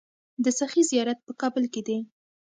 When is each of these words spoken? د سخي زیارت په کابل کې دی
د 0.43 0.45
سخي 0.59 0.81
زیارت 0.91 1.19
په 1.27 1.33
کابل 1.41 1.63
کې 1.73 1.81
دی 1.87 1.97